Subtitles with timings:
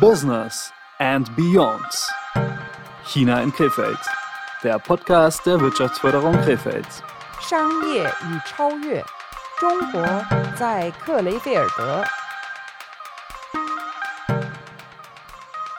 [0.00, 1.84] Business and Beyond.
[3.06, 3.98] China in Krefeld.
[4.62, 6.86] Der Podcast der Wirtschaftsförderung Krefeld.
[7.40, 9.04] 商业与超越，
[9.58, 10.02] 中国
[10.56, 12.04] 在克雷菲尔德。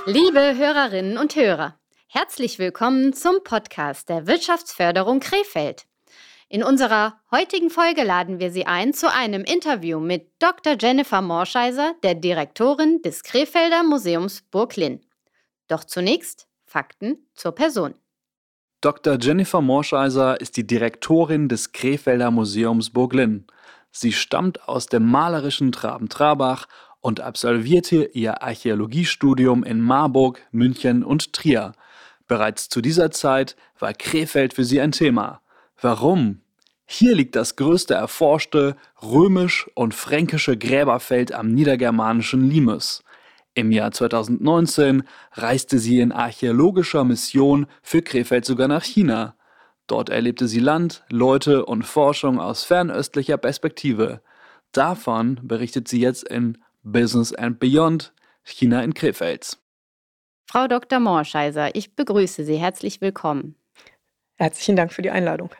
[0.06, 1.76] Liebe Hörerinnen und Hörer,
[2.08, 5.86] herzlich willkommen zum Podcast der Wirtschaftsförderung Krefeld.
[6.49, 10.77] In unserer heutigen Folge laden wir Sie ein zu einem Interview mit Dr.
[10.79, 15.01] Jennifer Morscheiser, der Direktorin des Krefelder Museums Burglin.
[15.69, 17.95] Doch zunächst Fakten zur Person.
[18.83, 19.17] Dr.
[19.19, 23.47] Jennifer Morscheiser ist die Direktorin des Krefelder Museums Burglin.
[23.91, 26.67] Sie stammt aus dem malerischen Traben-Trabach
[27.01, 31.73] und absolvierte ihr Archäologiestudium in Marburg, München und Trier.
[32.27, 35.41] Bereits zu dieser Zeit war Krefeld für sie ein Thema.
[35.81, 36.41] Warum?
[36.87, 43.03] Hier liegt das größte erforschte römisch- und fränkische Gräberfeld am niedergermanischen Limes.
[43.55, 49.37] Im Jahr 2019 reiste sie in archäologischer Mission für Krefeld sogar nach China.
[49.87, 54.23] Dort erlebte sie Land, Leute und Forschung aus fernöstlicher Perspektive.
[54.73, 59.59] Davon berichtet sie jetzt in Business and Beyond China in Krefeld.
[60.47, 61.01] Frau Dr.
[61.01, 62.57] Morscheiser, ich begrüße Sie.
[62.57, 63.57] Herzlich willkommen.
[64.37, 65.51] Herzlichen Dank für die Einladung.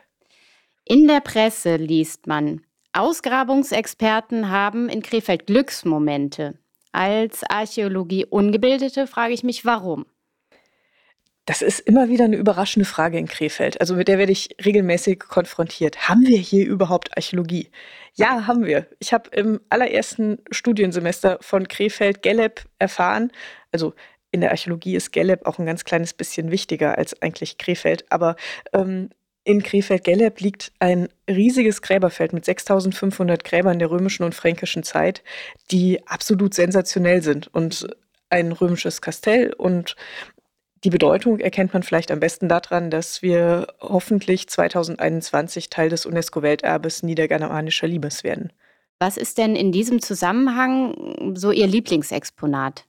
[0.87, 2.61] In der Presse liest man,
[2.93, 6.59] Ausgrabungsexperten haben in Krefeld Glücksmomente.
[6.91, 10.05] Als Archäologie-Ungebildete frage ich mich, warum.
[11.45, 13.81] Das ist immer wieder eine überraschende Frage in Krefeld.
[13.81, 16.07] Also mit der werde ich regelmäßig konfrontiert.
[16.07, 17.71] Haben wir hier überhaupt Archäologie?
[18.13, 18.85] Ja, haben wir.
[18.99, 23.31] Ich habe im allerersten Studiensemester von Krefeld Gelleb erfahren.
[23.71, 23.95] Also
[24.29, 28.05] in der Archäologie ist Gelleb auch ein ganz kleines bisschen wichtiger als eigentlich Krefeld.
[28.11, 28.35] Aber
[28.71, 29.09] ähm,
[29.45, 35.23] in Krefeld-Gelleb liegt ein riesiges Gräberfeld mit 6500 Gräbern der römischen und fränkischen Zeit,
[35.71, 37.87] die absolut sensationell sind und
[38.29, 39.95] ein römisches Kastell und
[40.83, 47.01] die Bedeutung erkennt man vielleicht am besten daran, dass wir hoffentlich 2021 Teil des UNESCO-Welterbes
[47.01, 48.51] niedergermanischer Limes werden.
[48.99, 52.85] Was ist denn in diesem Zusammenhang so Ihr Lieblingsexponat?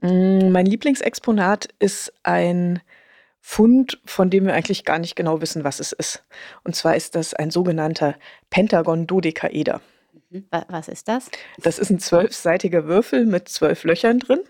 [0.00, 2.80] Mm, Mein Lieblingsexponat ist ein
[3.48, 6.24] Fund, von dem wir eigentlich gar nicht genau wissen, was es ist.
[6.64, 8.16] Und zwar ist das ein sogenannter
[8.50, 9.80] Pentagon-Dodekaeder.
[10.30, 10.46] Mhm.
[10.50, 11.30] Wa- Was ist das?
[11.62, 14.40] Das ist ein zwölfseitiger Würfel mit zwölf Löchern drin.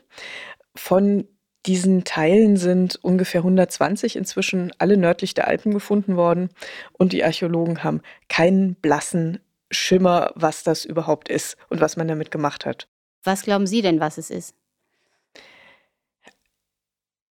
[0.74, 1.28] Von
[1.66, 6.48] diesen Teilen sind ungefähr 120 inzwischen alle nördlich der Alpen gefunden worden.
[6.92, 9.40] Und die Archäologen haben keinen blassen
[9.70, 12.88] Schimmer, was das überhaupt ist und was man damit gemacht hat.
[13.24, 14.54] Was glauben Sie denn, was es ist?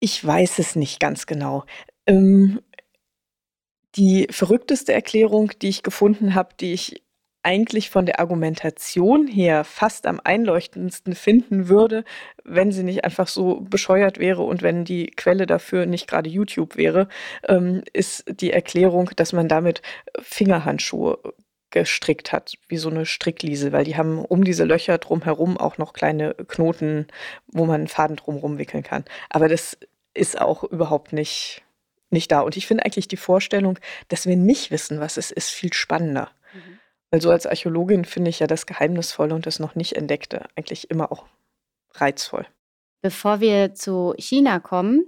[0.07, 1.65] Ich weiß es nicht ganz genau.
[2.07, 2.61] Ähm,
[3.97, 7.03] die verrückteste Erklärung, die ich gefunden habe, die ich
[7.43, 12.05] eigentlich von der Argumentation her fast am einleuchtendsten finden würde,
[12.45, 16.77] wenn sie nicht einfach so bescheuert wäre und wenn die Quelle dafür nicht gerade YouTube
[16.77, 17.09] wäre,
[17.49, 19.83] ähm, ist die Erklärung, dass man damit
[20.21, 21.19] Fingerhandschuhe
[21.71, 25.93] gestrickt hat, wie so eine Strickliese, weil die haben um diese Löcher drumherum auch noch
[25.93, 27.07] kleine Knoten,
[27.49, 29.05] wo man einen Faden drumherum wickeln kann.
[29.31, 29.77] Aber das
[30.17, 31.63] ist auch überhaupt nicht,
[32.11, 32.41] nicht da.
[32.41, 33.79] Und ich finde eigentlich die Vorstellung,
[34.09, 36.31] dass wir nicht wissen, was es ist, viel spannender.
[37.11, 40.91] Weil so als Archäologin finde ich ja das Geheimnisvolle und das noch nicht Entdeckte eigentlich
[40.91, 41.27] immer auch
[41.95, 42.47] reizvoll.
[43.03, 45.07] Bevor wir zu China kommen,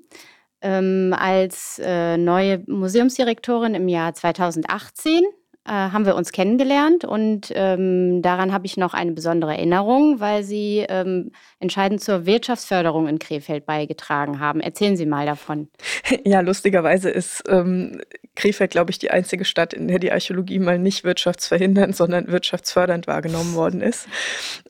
[0.61, 5.23] ähm, als äh, neue Museumsdirektorin im Jahr 2018
[5.69, 10.43] äh, haben wir uns kennengelernt und ähm, daran habe ich noch eine besondere Erinnerung, weil
[10.43, 11.31] Sie ähm,
[11.61, 14.61] entscheidend zur Wirtschaftsförderung in Krefeld beigetragen haben.
[14.61, 15.69] Erzählen Sie mal davon.
[16.25, 18.01] Ja, lustigerweise ist ähm,
[18.35, 23.07] Krefeld, glaube ich, die einzige Stadt, in der die Archäologie mal nicht wirtschaftsverhindernd, sondern wirtschaftsfördernd
[23.07, 24.09] wahrgenommen worden ist.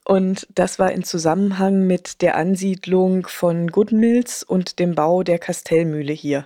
[0.04, 6.12] Und das war in Zusammenhang mit der Ansiedlung von Goodmills und dem Bau der Kastellmühle
[6.12, 6.44] hier.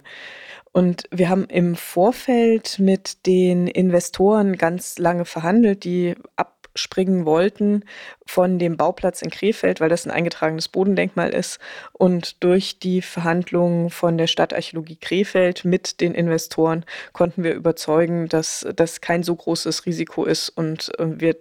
[0.72, 7.84] Und wir haben im Vorfeld mit den Investoren ganz lange verhandelt, die abspringen wollten
[8.24, 11.58] von dem Bauplatz in Krefeld, weil das ein eingetragenes Bodendenkmal ist.
[11.92, 18.66] Und durch die Verhandlungen von der Stadtarchäologie Krefeld mit den Investoren konnten wir überzeugen, dass
[18.74, 21.36] das kein so großes Risiko ist und äh, wir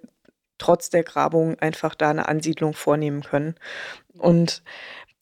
[0.57, 3.55] trotz der Grabung einfach da eine Ansiedlung vornehmen können.
[4.17, 4.61] Und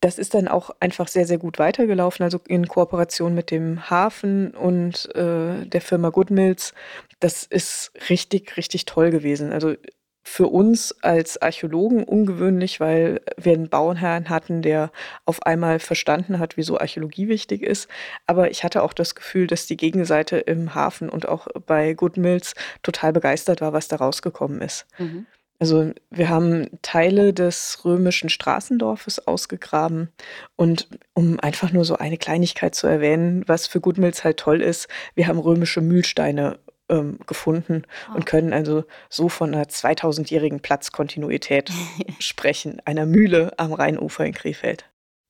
[0.01, 4.51] das ist dann auch einfach sehr, sehr gut weitergelaufen, also in Kooperation mit dem Hafen
[4.51, 6.73] und äh, der Firma Goodmills.
[7.19, 9.51] Das ist richtig, richtig toll gewesen.
[9.51, 9.75] Also
[10.23, 14.91] für uns als Archäologen ungewöhnlich, weil wir einen Bauherrn hatten, der
[15.25, 17.89] auf einmal verstanden hat, wieso Archäologie wichtig ist.
[18.27, 22.53] Aber ich hatte auch das Gefühl, dass die Gegenseite im Hafen und auch bei Goodmills
[22.83, 24.85] total begeistert war, was da rausgekommen ist.
[24.97, 25.25] Mhm.
[25.59, 30.09] Also wir haben Teile des römischen Straßendorfes ausgegraben
[30.55, 34.87] und um einfach nur so eine Kleinigkeit zu erwähnen, was für Goodmills halt toll ist,
[35.15, 38.15] wir haben römische Mühlsteine ähm, gefunden Oh.
[38.15, 41.71] und können also so von einer 2000-jährigen Platzkontinuität
[42.19, 44.85] sprechen, einer Mühle am Rheinufer in Krefeld.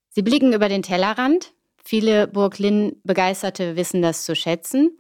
[0.10, 1.54] Sie blicken über den Tellerrand.
[1.84, 4.98] Viele Burg Linn-Begeisterte wissen das zu schätzen.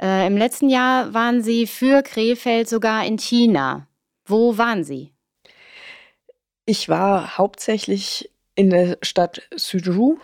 [0.00, 3.86] Äh, Im letzten Jahr waren Sie für Krefeld sogar in China.
[4.24, 5.12] Wo waren Sie?
[6.64, 10.18] Ich war hauptsächlich in der Stadt Suzhou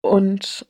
[0.00, 0.66] und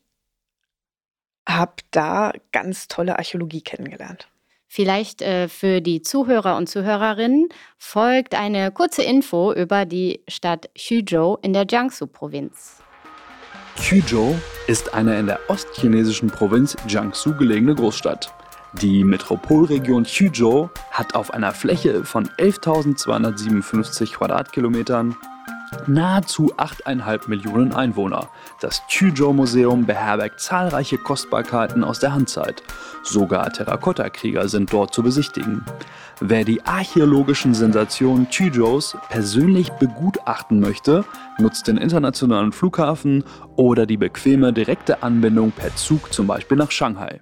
[1.49, 4.29] habe da ganz tolle Archäologie kennengelernt.
[4.67, 7.49] Vielleicht äh, für die Zuhörer und Zuhörerinnen
[7.79, 12.83] folgt eine kurze Info über die Stadt Xuzhou in der Jiangsu-Provinz.
[13.77, 14.35] Quzhou
[14.67, 18.33] ist eine in der ostchinesischen Provinz Jiangsu gelegene Großstadt.
[18.83, 25.15] Die Metropolregion Quzhou hat auf einer Fläche von 11.257 Quadratkilometern
[25.87, 28.29] nahezu 8,5 Millionen Einwohner.
[28.61, 32.63] Das Quzhou-Museum beherbergt zahlreiche Kostbarkeiten aus der Handzeit.
[33.03, 35.65] Sogar Terrakotta-Krieger sind dort zu besichtigen.
[36.21, 41.05] Wer die archäologischen Sensationen Quzhous persönlich begutachten möchte,
[41.39, 43.25] nutzt den internationalen Flughafen
[43.57, 47.21] oder die bequeme direkte Anbindung per Zug zum Beispiel nach Shanghai.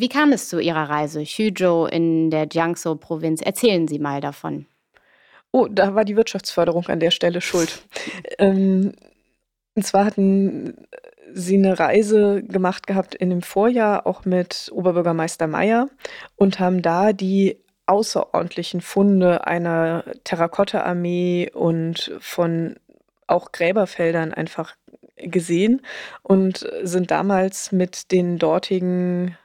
[0.00, 3.42] Wie kam es zu Ihrer Reise Xuzhou in der Jiangsu-Provinz?
[3.42, 4.66] Erzählen Sie mal davon.
[5.50, 7.82] Oh, da war die Wirtschaftsförderung an der Stelle schuld.
[8.38, 8.92] ähm,
[9.74, 10.86] und zwar hatten
[11.34, 15.88] sie eine Reise gemacht gehabt in dem Vorjahr, auch mit Oberbürgermeister Meyer,
[16.36, 22.76] und haben da die außerordentlichen Funde einer Terrakotta-Armee und von
[23.26, 24.76] auch Gräberfeldern einfach
[25.16, 25.82] gesehen
[26.22, 29.36] und sind damals mit den dortigen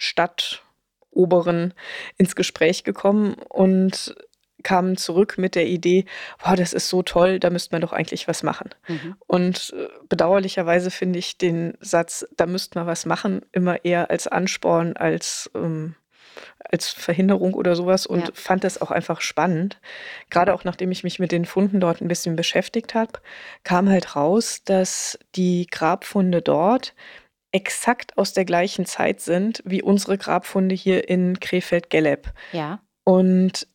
[0.00, 1.74] Stadtoberen
[2.16, 4.14] ins Gespräch gekommen und
[4.62, 6.04] kamen zurück mit der Idee,
[6.42, 8.70] boah, das ist so toll, da müsste man doch eigentlich was machen.
[8.88, 9.16] Mhm.
[9.26, 14.26] Und äh, bedauerlicherweise finde ich den Satz, da müsste man was machen, immer eher als
[14.26, 15.94] Ansporn, als, ähm,
[16.70, 18.30] als Verhinderung oder sowas und Ja.
[18.34, 19.80] fand das auch einfach spannend.
[20.28, 23.12] Gerade auch nachdem ich mich mit den Funden dort ein bisschen beschäftigt habe,
[23.64, 26.94] kam halt raus, dass die Grabfunde dort
[27.52, 32.32] exakt aus der gleichen Zeit sind wie unsere Grabfunde hier in Krefeld-Geleb.
[32.52, 32.80] Ja.
[33.04, 33.66] Und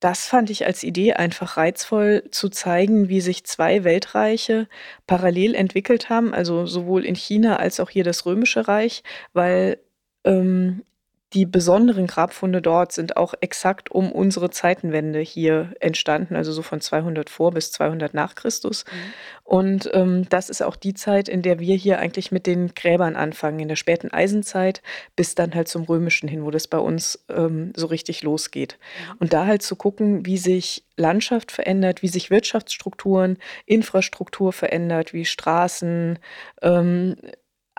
[0.00, 4.66] das fand ich als Idee einfach reizvoll zu zeigen, wie sich zwei Weltreiche
[5.06, 9.02] parallel entwickelt haben, also sowohl in China als auch hier das Römische Reich,
[9.34, 9.78] weil
[10.24, 10.82] ähm,
[11.32, 16.80] die besonderen Grabfunde dort sind auch exakt um unsere Zeitenwende hier entstanden, also so von
[16.80, 18.84] 200 vor bis 200 nach Christus.
[18.84, 19.12] Mhm.
[19.44, 23.14] Und ähm, das ist auch die Zeit, in der wir hier eigentlich mit den Gräbern
[23.14, 24.82] anfangen, in der späten Eisenzeit
[25.14, 28.78] bis dann halt zum Römischen hin, wo das bei uns ähm, so richtig losgeht.
[29.20, 35.24] Und da halt zu gucken, wie sich Landschaft verändert, wie sich Wirtschaftsstrukturen, Infrastruktur verändert, wie
[35.24, 36.18] Straßen,
[36.62, 37.16] ähm,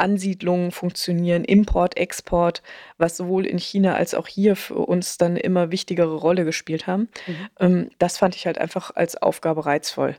[0.01, 2.61] Ansiedlungen funktionieren, Import, Export,
[2.97, 6.87] was sowohl in China als auch hier für uns dann eine immer wichtigere Rolle gespielt
[6.87, 7.09] haben.
[7.27, 7.49] Mhm.
[7.59, 10.17] Ähm, das fand ich halt einfach als Aufgabe reizvoll.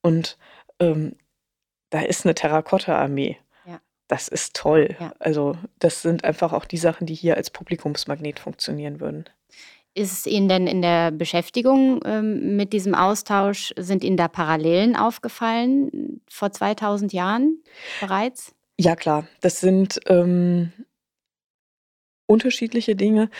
[0.00, 0.38] Und
[0.80, 1.16] ähm,
[1.90, 3.38] da ist eine Terrakotta-Armee.
[3.66, 3.80] Ja.
[4.08, 4.96] Das ist toll.
[4.98, 5.12] Ja.
[5.18, 9.28] Also das sind einfach auch die Sachen, die hier als Publikumsmagnet funktionieren würden.
[9.96, 14.96] Ist es Ihnen denn in der Beschäftigung ähm, mit diesem Austausch, sind Ihnen da Parallelen
[14.96, 17.62] aufgefallen vor 2000 Jahren
[18.00, 18.56] bereits?
[18.78, 20.72] Ja, klar, das sind ähm,
[22.26, 23.30] unterschiedliche Dinge.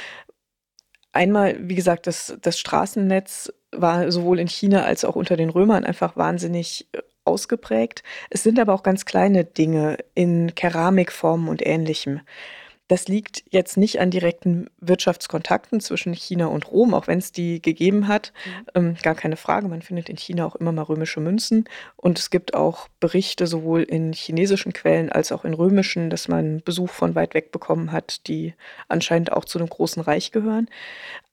[1.13, 5.85] Einmal, wie gesagt, das, das Straßennetz war sowohl in China als auch unter den Römern
[5.85, 8.03] einfach wahnsinnig äh, ausgeprägt.
[8.31, 12.21] Es sind aber auch ganz kleine Dinge in Keramikformen und ähnlichem.
[12.87, 17.63] Das liegt jetzt nicht an direkten Wirtschaftskontakten zwischen China und Rom, auch wenn es die
[17.63, 18.35] gegeben hat.
[18.75, 19.69] Ähm, gar keine Frage.
[19.69, 21.65] Man findet in China auch immer mal römische Münzen.
[21.97, 26.61] Und es gibt auch Berichte sowohl in chinesischen Quellen als auch in römischen, dass man
[26.63, 28.53] Besuch von weit weg bekommen hat, die
[28.89, 30.69] anscheinend auch zu einem großen Reich gehören.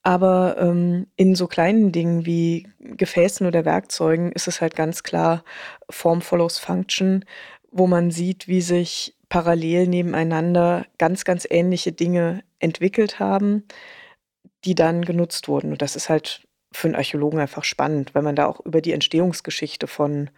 [0.02, 5.44] Aber ähm, in so kleinen Dingen wie Gefäßen oder Werkzeugen ist es halt ganz klar
[5.90, 7.26] Form follows Function,
[7.70, 13.64] wo man sieht, wie sich parallel nebeneinander ganz, ganz ähnliche Dinge entwickelt haben,
[14.66, 15.72] die dann genutzt wurden.
[15.72, 18.92] Und das ist halt für einen Archäologen einfach spannend, weil man da auch über die
[18.92, 20.28] Entstehungsgeschichte von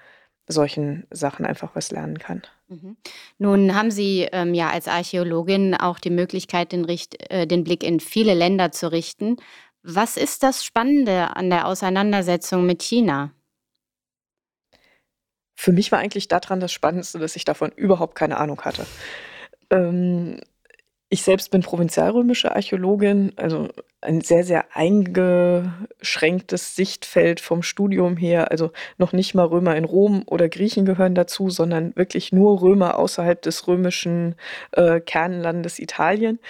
[0.47, 2.43] solchen Sachen einfach was lernen kann.
[2.69, 2.97] Mhm.
[3.39, 7.83] Nun haben Sie ähm, ja als Archäologin auch die Möglichkeit, den, Richt äh, den Blick
[7.83, 9.39] in viele Länder zu richten.
[9.83, 13.33] Was ist das Spannende an der Auseinandersetzung mit China?
[15.55, 18.87] Für mich war eigentlich daran das Spannendste, dass ich davon überhaupt keine Ahnung hatte.
[19.71, 20.41] Ähm,
[21.11, 23.69] Ich selbst bin provinzialrömische Archäologin, also
[24.01, 28.51] ein sehr, sehr eingeschränktes Sichtfeld vom Studium her.
[28.51, 32.99] Also noch nicht mal Römer in Rom oder Griechen gehören dazu, sondern wirklich nur Römer
[32.99, 34.35] außerhalb des römischen
[34.73, 36.41] äh, Kernlandes Italien.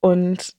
[0.00, 0.54] Und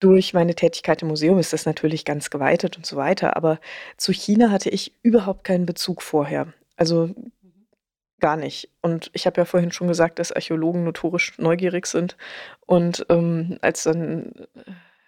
[0.00, 3.36] durch meine Tätigkeit im Museum ist das natürlich ganz geweitet und so weiter.
[3.36, 3.60] Aber
[3.96, 6.52] zu China hatte ich überhaupt keinen Bezug vorher.
[6.76, 7.14] Also
[8.18, 8.70] Gar nicht.
[8.80, 12.16] Und ich habe ja vorhin schon gesagt, dass Archäologen notorisch neugierig sind.
[12.64, 14.32] Und ähm, als dann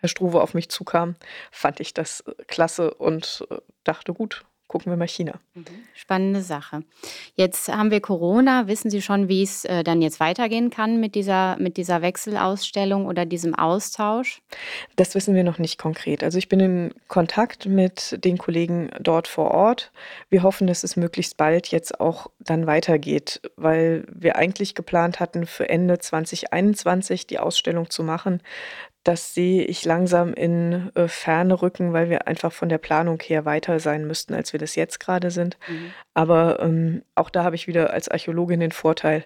[0.01, 1.17] Herr Struve auf mich zukam,
[1.51, 5.41] fand ich das klasse und äh, dachte, gut, gucken wir mal China.
[5.55, 5.65] Mhm.
[5.95, 6.85] Spannende Sache.
[7.35, 8.69] Jetzt haben wir Corona.
[8.69, 13.07] Wissen Sie schon, wie es äh, dann jetzt weitergehen kann mit dieser, mit dieser Wechselausstellung
[13.07, 14.43] oder diesem Austausch?
[14.97, 16.23] Das wissen wir noch nicht konkret.
[16.23, 19.91] Also ich bin in Kontakt mit den Kollegen dort vor Ort.
[20.29, 25.47] Wir hoffen, dass es möglichst bald jetzt auch dann weitergeht, weil wir eigentlich geplant hatten,
[25.47, 28.43] für Ende 2021 die Ausstellung zu machen
[29.05, 33.45] das sehe ich langsam in äh, Ferne rücken, weil wir einfach von der Planung her
[33.45, 35.57] weiter sein müssten, als wir das jetzt gerade sind.
[35.69, 35.93] Mhm.
[36.15, 39.25] Aber ähm, auch da habe ich wieder als Archäologin den Vorteil,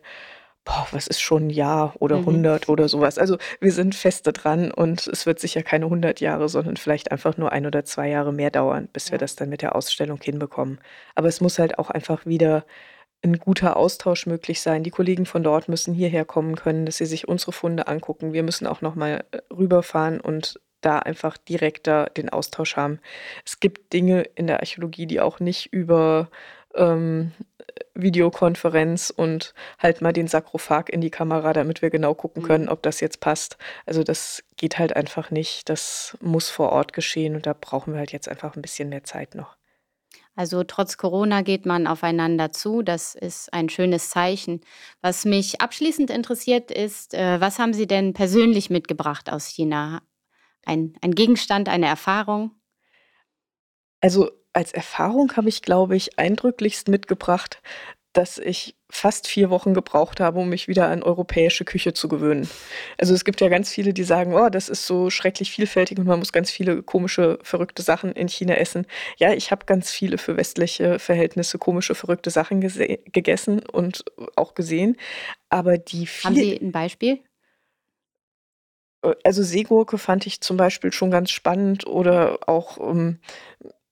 [0.65, 2.29] boah, was ist schon ein Jahr oder mhm.
[2.29, 3.19] 100 oder sowas.
[3.19, 7.37] Also wir sind feste dran und es wird sicher keine 100 Jahre, sondern vielleicht einfach
[7.37, 9.13] nur ein oder zwei Jahre mehr dauern, bis ja.
[9.13, 10.79] wir das dann mit der Ausstellung hinbekommen.
[11.15, 12.65] Aber es muss halt auch einfach wieder
[13.23, 14.83] ein guter Austausch möglich sein.
[14.83, 18.33] Die Kollegen von dort müssen hierher kommen können, dass sie sich unsere Funde angucken.
[18.33, 22.99] Wir müssen auch noch mal äh, rüberfahren und da einfach direkter den Austausch haben.
[23.45, 26.29] Es gibt Dinge in der Archäologie, die auch nicht über
[26.75, 27.33] ähm,
[27.95, 32.71] Videokonferenz und halt mal den Sarkophag in die Kamera, damit wir genau gucken können, mhm.
[32.71, 33.57] ob das jetzt passt.
[33.87, 35.69] Also das geht halt einfach nicht.
[35.69, 39.05] Das muss vor Ort geschehen und da brauchen wir halt jetzt einfach ein bisschen mehr
[39.05, 39.57] Zeit noch.
[40.35, 42.83] Also trotz Corona geht man aufeinander zu.
[42.83, 44.61] Das ist ein schönes Zeichen.
[45.03, 50.03] Was mich abschließend interessiert ist, äh, was haben Sie denn persönlich mitgebracht aus China?
[50.65, 52.53] Ein, ein Gegenstand, eine Erfahrung?
[54.01, 57.63] Also als Erfahrung habe ich, glaube ich, eindrücklichst mitgebracht,
[58.13, 62.49] dass ich fast vier Wochen gebraucht habe, um mich wieder an europäische Küche zu gewöhnen.
[62.99, 66.07] Also es gibt ja ganz viele, die sagen, oh, das ist so schrecklich vielfältig und
[66.07, 68.87] man muss ganz viele komische, verrückte Sachen in China essen.
[69.17, 74.05] Ja, ich habe ganz viele für westliche Verhältnisse komische, verrückte Sachen gegessen und
[74.37, 74.97] auch gesehen.
[75.49, 77.21] Aber die viel Haben Sie ein Beispiel?
[79.03, 83.21] Äh, also Seegurke fand ich zum Beispiel schon ganz spannend oder auch ähm,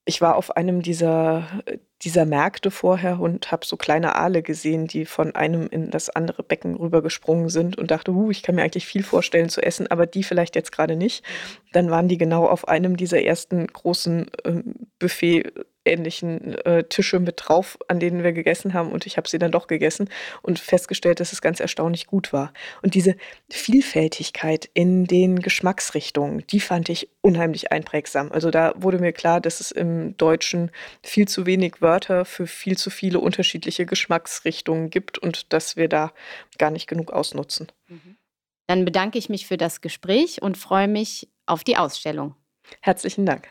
[0.05, 1.63] ich war auf einem dieser,
[2.03, 6.43] dieser Märkte vorher und habe so kleine Aale gesehen, die von einem in das andere
[6.43, 10.07] Becken rübergesprungen sind und dachte, uh, ich kann mir eigentlich viel vorstellen zu essen, aber
[10.07, 11.25] die vielleicht jetzt gerade nicht.
[11.73, 14.63] Dann waren die genau auf einem dieser ersten großen äh,
[14.99, 15.53] Buffet
[15.85, 18.93] ähnlichen äh, Tische mit drauf, an denen wir gegessen haben.
[18.93, 20.09] Und ich habe sie dann doch gegessen
[20.43, 22.53] und festgestellt, dass es ganz erstaunlich gut war.
[22.83, 23.17] Und diese
[23.49, 28.31] Vielfältigkeit in den Geschmacksrichtungen, die fand ich unheimlich einprägsam.
[28.33, 30.71] Also da wurde mir klar, dass es im Deutschen
[31.03, 36.13] viel zu wenig Wörter für viel zu viele unterschiedliche Geschmacksrichtungen gibt und dass wir da
[36.59, 37.69] gar nicht genug ausnutzen.
[37.89, 38.17] Mhm.
[38.67, 42.37] Dann bedanke ich mich für das Gespräch und freue mich auf die Ausstellung.
[42.81, 43.49] Herzlichen Dank.